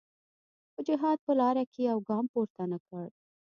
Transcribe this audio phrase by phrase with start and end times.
[0.73, 3.05] په جهاد په لاره کې یو ګام پورته نه کړ.